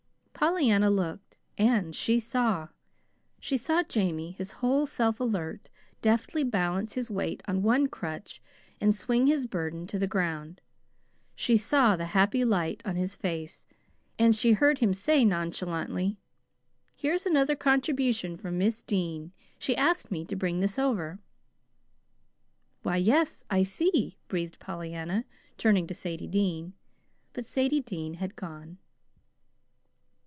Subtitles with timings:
[0.33, 2.69] Pollyanna looked, and she saw.
[3.39, 5.69] She saw Jamie, his whole self alert,
[6.01, 8.41] deftly balance his weight on one crutch
[8.79, 10.59] and swing his burden to the ground.
[11.35, 13.67] She saw the happy light on his face,
[14.17, 16.17] and she heard him say nonchalantly:
[16.95, 19.33] "Here's another contribution from Miss Dean.
[19.59, 21.19] She asked me to bring this over."
[22.81, 25.23] "Why, yes, I see," breathed Pollyanna,
[25.59, 26.73] turning to Sadie Dean.
[27.31, 28.79] But Sadie Dean had gone.